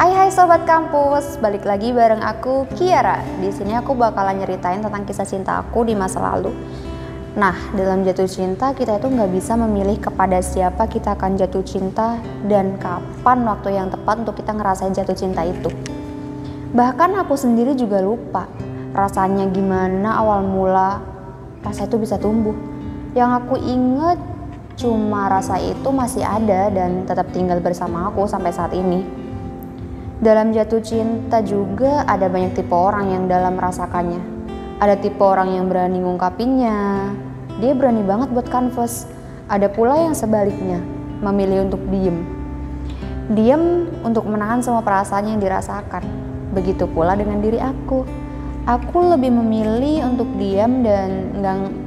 Hai 0.00 0.16
hai 0.16 0.32
sobat 0.32 0.64
kampus, 0.64 1.36
balik 1.44 1.68
lagi 1.68 1.92
bareng 1.92 2.24
aku 2.24 2.64
Kiara. 2.72 3.20
Di 3.36 3.52
sini 3.52 3.76
aku 3.76 3.92
bakalan 3.92 4.40
nyeritain 4.40 4.80
tentang 4.80 5.04
kisah 5.04 5.28
cinta 5.28 5.60
aku 5.60 5.84
di 5.84 5.92
masa 5.92 6.24
lalu. 6.24 6.56
Nah, 7.36 7.52
dalam 7.76 8.00
jatuh 8.00 8.24
cinta 8.24 8.72
kita 8.72 8.96
itu 8.96 9.12
nggak 9.12 9.28
bisa 9.28 9.60
memilih 9.60 10.00
kepada 10.00 10.40
siapa 10.40 10.88
kita 10.88 11.20
akan 11.20 11.36
jatuh 11.36 11.60
cinta 11.68 12.16
dan 12.48 12.80
kapan 12.80 13.44
waktu 13.44 13.76
yang 13.76 13.92
tepat 13.92 14.24
untuk 14.24 14.40
kita 14.40 14.56
ngerasain 14.56 14.96
jatuh 14.96 15.12
cinta 15.12 15.44
itu. 15.44 15.68
Bahkan 16.72 17.20
aku 17.20 17.36
sendiri 17.36 17.76
juga 17.76 18.00
lupa 18.00 18.48
rasanya 18.96 19.52
gimana 19.52 20.16
awal 20.16 20.48
mula 20.48 21.04
rasa 21.60 21.84
itu 21.84 22.00
bisa 22.00 22.16
tumbuh. 22.16 22.56
Yang 23.12 23.44
aku 23.44 23.54
inget 23.60 24.16
cuma 24.80 25.28
rasa 25.28 25.60
itu 25.60 25.92
masih 25.92 26.24
ada 26.24 26.72
dan 26.72 27.04
tetap 27.04 27.28
tinggal 27.36 27.60
bersama 27.60 28.08
aku 28.08 28.24
sampai 28.24 28.48
saat 28.48 28.72
ini. 28.72 29.19
Dalam 30.20 30.52
jatuh 30.52 30.84
cinta 30.84 31.40
juga 31.40 32.04
ada 32.04 32.28
banyak 32.28 32.52
tipe 32.52 32.76
orang 32.76 33.08
yang 33.08 33.24
dalam 33.24 33.56
merasakannya. 33.56 34.20
Ada 34.76 35.00
tipe 35.00 35.24
orang 35.24 35.56
yang 35.56 35.64
berani 35.64 35.96
ngungkapinnya, 35.96 37.08
dia 37.56 37.72
berani 37.72 38.04
banget 38.04 38.28
buat 38.28 38.44
confess. 38.52 39.08
Ada 39.48 39.72
pula 39.72 39.96
yang 39.96 40.12
sebaliknya, 40.12 40.76
memilih 41.24 41.64
untuk 41.64 41.80
diem. 41.88 42.20
Diem 43.32 43.88
untuk 44.04 44.28
menahan 44.28 44.60
semua 44.60 44.84
perasaan 44.84 45.24
yang 45.24 45.40
dirasakan. 45.40 46.04
Begitu 46.52 46.84
pula 46.84 47.16
dengan 47.16 47.40
diri 47.40 47.56
aku. 47.56 48.04
Aku 48.68 49.16
lebih 49.16 49.32
memilih 49.32 50.04
untuk 50.04 50.28
diam 50.36 50.84
dan 50.84 51.32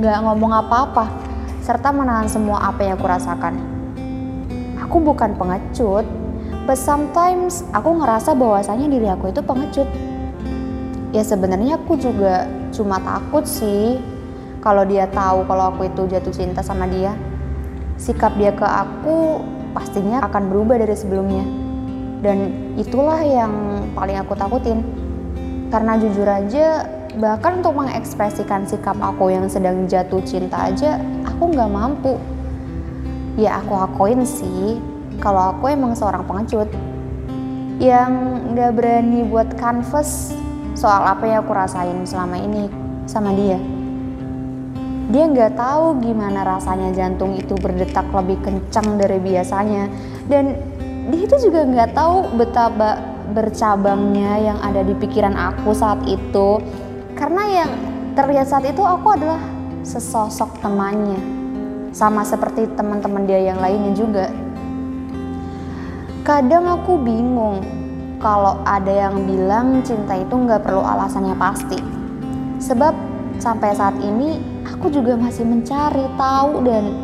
nggak 0.00 0.18
ngomong 0.24 0.64
apa-apa, 0.64 1.12
serta 1.60 1.92
menahan 1.92 2.24
semua 2.24 2.72
apa 2.72 2.88
yang 2.88 2.96
aku 2.96 3.04
rasakan. 3.04 3.60
Aku 4.80 4.96
bukan 5.04 5.36
pengecut, 5.36 6.08
But 6.64 6.80
sometimes 6.80 7.60
aku 7.76 8.00
ngerasa 8.00 8.32
bahwasanya 8.32 8.88
diri 8.88 9.04
aku 9.12 9.28
itu 9.28 9.44
pengecut. 9.44 9.84
Ya 11.12 11.20
sebenarnya 11.20 11.76
aku 11.76 12.00
juga 12.00 12.48
cuma 12.72 12.96
takut 13.04 13.44
sih 13.44 14.00
kalau 14.64 14.88
dia 14.88 15.04
tahu 15.12 15.44
kalau 15.44 15.76
aku 15.76 15.92
itu 15.92 16.08
jatuh 16.08 16.32
cinta 16.32 16.64
sama 16.64 16.88
dia. 16.88 17.12
Sikap 18.00 18.32
dia 18.40 18.56
ke 18.56 18.64
aku 18.64 19.44
pastinya 19.76 20.24
akan 20.24 20.48
berubah 20.48 20.80
dari 20.80 20.96
sebelumnya. 20.96 21.44
Dan 22.24 22.72
itulah 22.80 23.20
yang 23.20 23.84
paling 23.92 24.16
aku 24.16 24.32
takutin. 24.32 24.80
Karena 25.68 26.00
jujur 26.00 26.24
aja 26.24 26.88
bahkan 27.20 27.60
untuk 27.60 27.76
mengekspresikan 27.76 28.64
sikap 28.64 28.96
aku 29.04 29.28
yang 29.28 29.52
sedang 29.52 29.84
jatuh 29.84 30.24
cinta 30.24 30.72
aja 30.72 30.96
aku 31.28 31.52
nggak 31.52 31.68
mampu. 31.68 32.16
Ya 33.36 33.60
aku 33.60 33.76
akuin 33.76 34.24
sih 34.24 34.93
kalau 35.24 35.56
aku 35.56 35.72
emang 35.72 35.96
seorang 35.96 36.20
pengecut 36.28 36.68
yang 37.80 38.44
gak 38.52 38.76
berani 38.76 39.24
buat 39.24 39.56
canvas 39.56 40.36
soal 40.76 41.00
apa 41.08 41.24
yang 41.24 41.40
aku 41.40 41.56
rasain 41.56 41.96
selama 42.04 42.36
ini 42.36 42.68
sama 43.08 43.32
dia. 43.32 43.56
Dia 45.04 45.28
nggak 45.28 45.60
tahu 45.60 46.00
gimana 46.00 46.42
rasanya 46.48 46.88
jantung 46.96 47.36
itu 47.36 47.52
berdetak 47.60 48.08
lebih 48.08 48.40
kencang 48.40 48.96
dari 48.96 49.20
biasanya. 49.20 49.88
Dan 50.26 50.56
dia 51.12 51.20
itu 51.28 51.36
juga 51.48 51.60
nggak 51.68 51.92
tahu 51.92 52.40
betapa 52.40 53.00
bercabangnya 53.36 54.40
yang 54.40 54.58
ada 54.64 54.80
di 54.80 54.96
pikiran 54.96 55.36
aku 55.36 55.76
saat 55.76 56.00
itu. 56.08 56.58
Karena 57.14 57.64
yang 57.64 57.70
terlihat 58.16 58.48
saat 58.48 58.64
itu 58.64 58.80
aku 58.80 59.12
adalah 59.12 59.40
sesosok 59.84 60.64
temannya. 60.64 61.20
Sama 61.92 62.24
seperti 62.24 62.66
teman-teman 62.74 63.28
dia 63.28 63.44
yang 63.44 63.60
lainnya 63.60 63.92
juga 63.94 64.32
Kadang 66.24 66.64
aku 66.64 66.96
bingung 67.04 67.60
kalau 68.16 68.56
ada 68.64 68.88
yang 68.88 69.28
bilang 69.28 69.84
cinta 69.84 70.16
itu 70.16 70.32
nggak 70.32 70.64
perlu 70.64 70.80
alasannya 70.80 71.36
pasti. 71.36 71.76
Sebab 72.64 72.96
sampai 73.36 73.76
saat 73.76 73.92
ini 74.00 74.40
aku 74.64 74.88
juga 74.88 75.20
masih 75.20 75.44
mencari 75.44 76.08
tahu 76.16 76.64
dan 76.64 76.96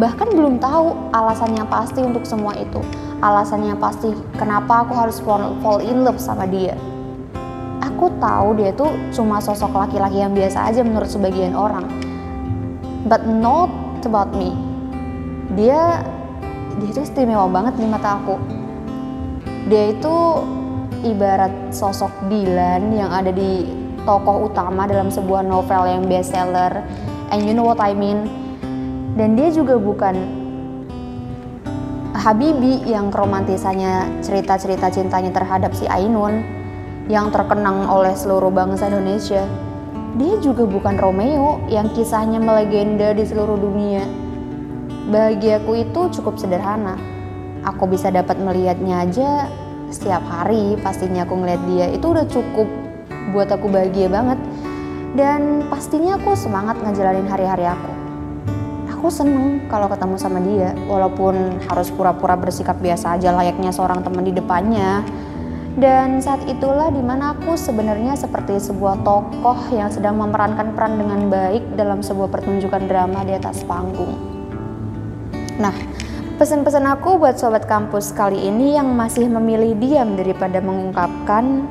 bahkan 0.00 0.24
belum 0.32 0.56
tahu 0.56 1.12
alasannya 1.12 1.68
pasti 1.68 2.00
untuk 2.00 2.24
semua 2.24 2.56
itu. 2.56 2.80
Alasannya 3.20 3.76
pasti 3.76 4.08
kenapa 4.40 4.88
aku 4.88 4.96
harus 4.96 5.20
fall, 5.20 5.84
in 5.84 6.00
love 6.00 6.16
sama 6.16 6.48
dia. 6.48 6.72
Aku 7.84 8.08
tahu 8.24 8.56
dia 8.56 8.72
tuh 8.72 8.88
cuma 9.12 9.36
sosok 9.44 9.76
laki-laki 9.76 10.24
yang 10.24 10.32
biasa 10.32 10.72
aja 10.72 10.80
menurut 10.80 11.12
sebagian 11.12 11.52
orang. 11.52 11.92
But 13.04 13.28
not 13.28 13.68
about 14.08 14.32
me. 14.32 14.56
Dia 15.60 16.00
dia 16.80 16.88
itu 16.88 17.04
istimewa 17.04 17.44
banget 17.52 17.76
di 17.76 17.84
mata 17.84 18.16
aku 18.16 18.61
dia 19.70 19.94
itu 19.94 20.16
ibarat 21.06 21.70
sosok 21.70 22.10
Dylan 22.26 22.94
yang 22.94 23.10
ada 23.14 23.30
di 23.30 23.66
tokoh 24.02 24.50
utama 24.50 24.86
dalam 24.90 25.10
sebuah 25.10 25.46
novel 25.46 25.86
yang 25.86 26.02
bestseller. 26.10 26.82
And 27.30 27.46
you 27.46 27.54
know 27.54 27.66
what 27.66 27.78
I 27.78 27.94
mean? 27.94 28.26
Dan 29.14 29.38
dia 29.38 29.54
juga 29.54 29.78
bukan 29.78 30.42
Habibi 32.12 32.86
yang 32.86 33.08
romantisannya 33.08 34.22
cerita-cerita 34.22 34.92
cintanya 34.92 35.32
terhadap 35.32 35.72
si 35.74 35.88
Ainun 35.88 36.44
yang 37.10 37.32
terkenang 37.34 37.88
oleh 37.88 38.14
seluruh 38.14 38.52
bangsa 38.52 38.86
Indonesia. 38.90 39.42
Dia 40.20 40.36
juga 40.44 40.68
bukan 40.68 41.00
Romeo 41.00 41.64
yang 41.72 41.88
kisahnya 41.96 42.36
melegenda 42.36 43.16
di 43.16 43.24
seluruh 43.24 43.56
dunia. 43.56 44.04
Bahagiaku 45.08 45.88
itu 45.88 46.20
cukup 46.20 46.36
sederhana 46.36 47.00
aku 47.62 47.90
bisa 47.90 48.10
dapat 48.10 48.38
melihatnya 48.38 49.06
aja 49.06 49.30
setiap 49.92 50.24
hari 50.24 50.74
pastinya 50.80 51.22
aku 51.22 51.36
ngeliat 51.36 51.62
dia. 51.68 51.86
Itu 51.92 52.16
udah 52.16 52.26
cukup 52.26 52.68
buat 53.36 53.48
aku 53.52 53.68
bahagia 53.68 54.08
banget. 54.08 54.40
Dan 55.12 55.68
pastinya 55.68 56.16
aku 56.16 56.32
semangat 56.32 56.80
ngejalanin 56.80 57.28
hari-hari 57.28 57.68
aku. 57.68 57.92
Aku 58.96 59.12
seneng 59.12 59.68
kalau 59.68 59.90
ketemu 59.90 60.16
sama 60.16 60.40
dia 60.40 60.72
walaupun 60.88 61.60
harus 61.68 61.92
pura-pura 61.92 62.38
bersikap 62.38 62.80
biasa 62.80 63.20
aja 63.20 63.34
layaknya 63.34 63.74
seorang 63.74 64.00
teman 64.00 64.24
di 64.24 64.32
depannya. 64.32 65.04
Dan 65.72 66.20
saat 66.20 66.44
itulah 66.48 66.92
di 66.92 67.00
mana 67.00 67.32
aku 67.32 67.56
sebenarnya 67.56 68.12
seperti 68.12 68.60
sebuah 68.60 69.00
tokoh 69.04 69.72
yang 69.72 69.88
sedang 69.88 70.20
memerankan 70.20 70.76
peran 70.76 71.00
dengan 71.00 71.32
baik 71.32 71.64
dalam 71.80 72.04
sebuah 72.04 72.28
pertunjukan 72.28 72.88
drama 72.88 73.24
di 73.24 73.32
atas 73.32 73.64
panggung. 73.64 74.12
Nah, 75.56 75.72
Pesan-pesan 76.40 76.88
aku 76.88 77.20
buat 77.20 77.36
sobat 77.36 77.68
kampus 77.68 78.16
kali 78.16 78.48
ini 78.48 78.74
yang 78.76 78.92
masih 78.96 79.28
memilih 79.28 79.76
diam 79.76 80.16
daripada 80.16 80.64
mengungkapkan 80.64 81.68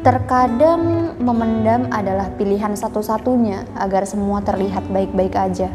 Terkadang 0.00 1.12
memendam 1.20 1.92
adalah 1.92 2.32
pilihan 2.40 2.72
satu-satunya 2.72 3.68
agar 3.76 4.08
semua 4.08 4.40
terlihat 4.40 4.88
baik-baik 4.88 5.36
aja. 5.36 5.68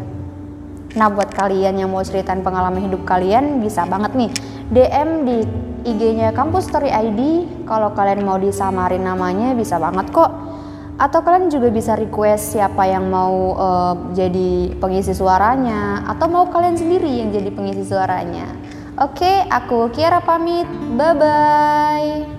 Nah 0.97 1.13
buat 1.13 1.29
kalian 1.29 1.77
yang 1.77 1.93
mau 1.93 2.01
ceritain 2.01 2.41
pengalaman 2.41 2.89
hidup 2.89 3.05
kalian 3.05 3.61
bisa 3.61 3.85
banget 3.85 4.17
nih 4.17 4.31
DM 4.73 5.09
di 5.29 5.37
IG-nya 5.85 6.33
Kampus 6.33 6.65
Story 6.65 6.89
ID. 6.89 7.21
Kalau 7.69 7.93
kalian 7.93 8.25
mau 8.25 8.41
disamarin 8.41 9.05
namanya 9.05 9.53
bisa 9.53 9.77
banget 9.77 10.09
kok 10.09 10.33
atau 10.95 11.19
kalian 11.19 11.51
juga 11.51 11.67
bisa 11.67 11.95
request 11.99 12.55
siapa 12.55 12.87
yang 12.87 13.11
mau 13.11 13.55
uh, 13.55 13.93
jadi 14.15 14.79
pengisi 14.79 15.11
suaranya 15.11 16.07
atau 16.07 16.31
mau 16.31 16.47
kalian 16.47 16.79
sendiri 16.79 17.09
yang 17.19 17.35
jadi 17.35 17.51
pengisi 17.51 17.83
suaranya. 17.83 18.47
Oke, 18.95 19.43
aku 19.51 19.91
Kiara 19.91 20.23
pamit. 20.23 20.67
Bye 20.95 21.15
bye. 21.19 22.34